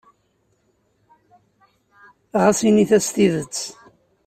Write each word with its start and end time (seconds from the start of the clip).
Ɣas 2.41 2.59
init-as 2.67 3.07
tidet. 3.15 3.57